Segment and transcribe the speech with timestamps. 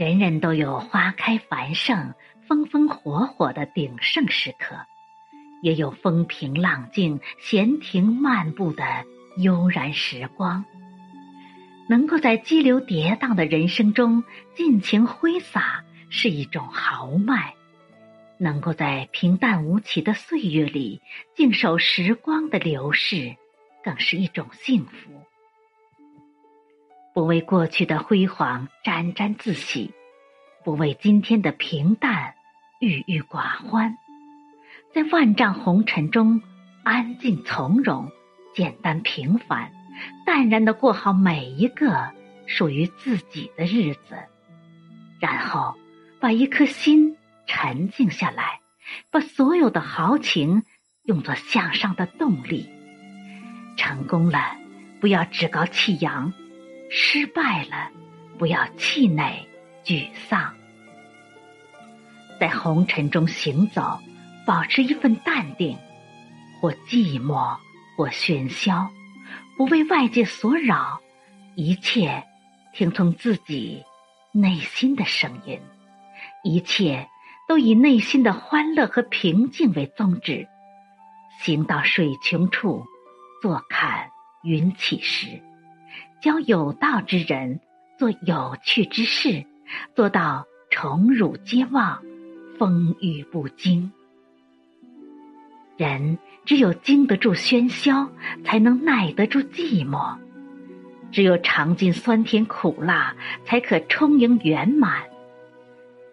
[0.00, 2.14] 人人都有花开繁盛、
[2.48, 4.86] 风风火火的鼎盛时刻，
[5.60, 8.82] 也有风平浪静、闲庭漫步的
[9.36, 10.64] 悠然时光。
[11.86, 14.24] 能够在激流跌宕的人生中
[14.54, 17.52] 尽情挥洒，是一种豪迈；
[18.38, 21.02] 能够在平淡无奇的岁月里
[21.34, 23.36] 静守时光的流逝，
[23.84, 25.26] 更是一种幸福。
[27.12, 29.92] 不为过去的辉煌沾沾自喜，
[30.64, 32.34] 不为今天的平淡
[32.80, 33.98] 郁郁寡欢，
[34.94, 36.40] 在万丈红尘中
[36.84, 38.10] 安静从容、
[38.54, 39.72] 简单平凡、
[40.24, 42.12] 淡然的过好每一个
[42.46, 44.16] 属于自己的日子，
[45.18, 45.74] 然后
[46.20, 47.16] 把一颗心
[47.46, 48.60] 沉静下来，
[49.10, 50.62] 把所有的豪情
[51.02, 52.70] 用作向上的动力。
[53.76, 54.56] 成功了，
[55.00, 56.32] 不要趾高气扬。
[56.92, 57.88] 失败了，
[58.36, 59.46] 不要气馁、
[59.84, 60.52] 沮丧，
[62.40, 64.00] 在红尘中行走，
[64.44, 65.78] 保持一份淡定，
[66.60, 67.56] 或寂寞，
[67.96, 68.90] 或喧嚣，
[69.56, 71.00] 不为外界所扰，
[71.54, 72.24] 一切
[72.74, 73.84] 听从自己
[74.32, 75.60] 内心的声音，
[76.42, 77.08] 一切
[77.46, 80.48] 都以内心的欢乐和平静为宗旨。
[81.40, 82.84] 行到水穷处，
[83.40, 84.10] 坐看
[84.42, 85.40] 云起时。
[86.20, 87.60] 交有道之人，
[87.98, 89.46] 做有趣之事，
[89.94, 92.02] 做到宠辱皆忘，
[92.58, 93.90] 风雨不惊。
[95.78, 98.10] 人只有经得住喧嚣，
[98.44, 100.18] 才能耐得住寂寞；
[101.10, 105.04] 只有尝尽酸甜苦辣，才可充盈圆满。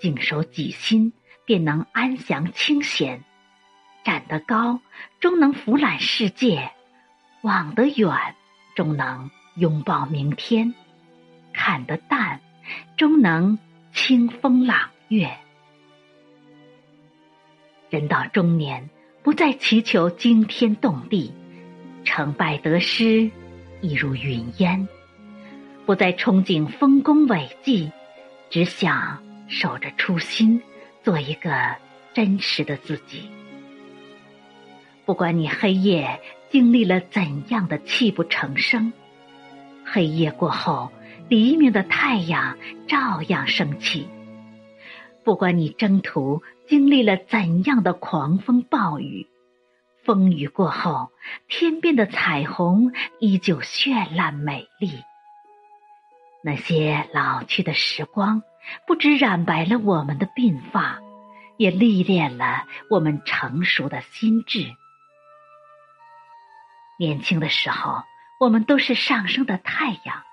[0.00, 1.12] 静守己心，
[1.44, 3.20] 便能安详清闲；
[4.04, 4.80] 站得高，
[5.20, 6.72] 终能俯览世界；
[7.42, 8.10] 望得远，
[8.74, 9.30] 终能。
[9.56, 10.74] 拥抱明天，
[11.52, 12.40] 看得淡，
[12.96, 13.58] 终能
[13.92, 15.30] 清风朗月。
[17.90, 18.88] 人到中年，
[19.22, 21.34] 不再祈求惊天动地，
[22.02, 23.30] 成败得失
[23.82, 24.86] 亦如云烟；
[25.84, 27.92] 不再憧憬丰功伟绩，
[28.48, 30.62] 只想守着初心，
[31.02, 31.76] 做一个
[32.14, 33.30] 真实的自己。
[35.04, 36.18] 不管你黑夜
[36.48, 38.90] 经历了怎样的泣不成声。
[39.92, 40.90] 黑夜过后，
[41.28, 42.56] 黎明的太阳
[42.88, 44.08] 照样升起。
[45.22, 49.28] 不管你征途经历了怎样的狂风暴雨，
[50.02, 51.10] 风雨过后，
[51.46, 54.90] 天边的彩虹依旧绚烂美丽。
[56.42, 58.42] 那些老去的时光，
[58.86, 61.00] 不止染白了我们的鬓发，
[61.58, 64.72] 也历练了我们成熟的心智。
[66.98, 68.02] 年轻的时候。
[68.42, 70.24] 我们都是上升的太阳，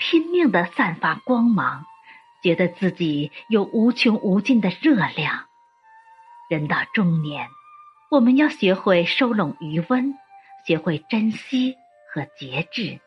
[0.00, 1.86] 拼命的散发光芒，
[2.42, 5.46] 觉得自己有无穷无尽的热量。
[6.50, 7.48] 人到中年，
[8.10, 10.18] 我们要学会收拢余温，
[10.66, 11.76] 学会珍惜
[12.12, 12.98] 和节制，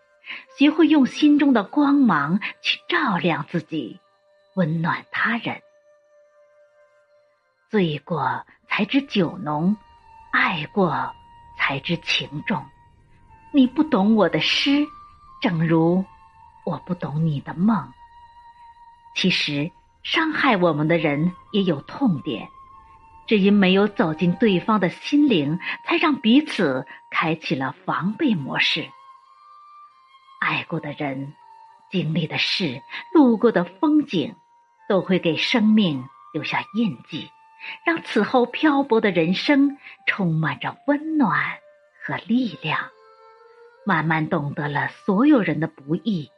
[0.57, 3.99] 学会用心中的光芒去照亮自己，
[4.53, 5.61] 温暖他人。
[7.69, 9.75] 醉过才知酒浓，
[10.31, 11.13] 爱过
[11.59, 12.65] 才知情重。
[13.55, 14.85] 你不懂我的诗，
[15.41, 16.03] 正如
[16.65, 17.93] 我不懂你的梦。
[19.15, 19.71] 其实，
[20.03, 22.49] 伤害我们的人也有痛点，
[23.27, 28.89] 只因没有走进对方的心灵，才让彼此开启了防备模式。
[30.41, 31.33] 爱过的人、
[31.89, 32.81] 经历的事、
[33.13, 34.35] 路过的风景，
[34.89, 37.31] 都会给生命留下印记，
[37.85, 41.57] 让此后漂泊的人生充满着温暖
[42.05, 42.89] 和力量。
[43.85, 46.31] 慢慢懂得了所有人的不易，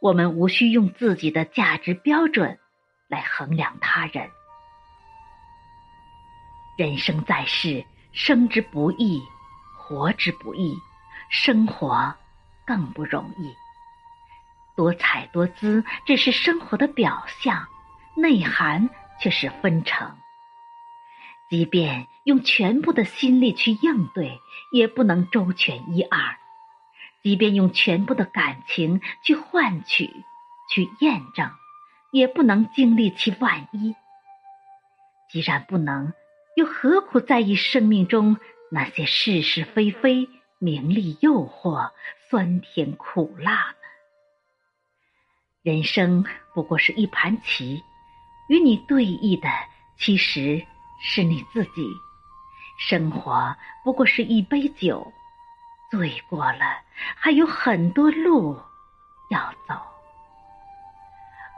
[0.00, 2.58] 我们无需用自己的价值标准
[3.08, 4.30] 来衡量他人。
[6.76, 9.22] 人生在世，生之不易，
[9.78, 10.74] 活之不易，
[11.30, 12.14] 生活
[12.66, 13.54] 更不容易。
[14.74, 17.68] 多彩多姿只是生活的表象，
[18.16, 18.90] 内涵
[19.20, 20.16] 却是纷呈。
[21.48, 24.40] 即便用全部的心力去应对，
[24.72, 26.38] 也不能周全一二。
[27.22, 30.24] 即便用全部的感情去换取、
[30.70, 31.50] 去验证，
[32.10, 33.94] 也不能经历其万一。
[35.30, 36.12] 既然不能，
[36.56, 38.38] 又何苦在意生命中
[38.70, 40.28] 那些是是非非、
[40.58, 41.92] 名利诱惑、
[42.28, 43.76] 酸甜苦辣呢？
[45.62, 46.24] 人生
[46.54, 47.82] 不过是一盘棋，
[48.48, 49.48] 与你对弈的
[49.96, 50.66] 其实
[51.00, 51.86] 是你自己；
[52.78, 55.12] 生活不过是一杯酒。
[55.92, 56.80] 醉过了，
[57.16, 58.58] 还有很多路
[59.28, 59.74] 要走。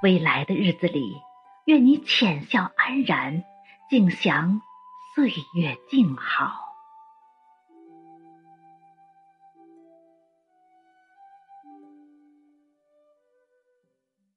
[0.03, 1.23] 未来的日子里，
[1.67, 3.45] 愿你浅笑安然，
[3.89, 4.61] 静享
[5.15, 6.64] 岁月静好。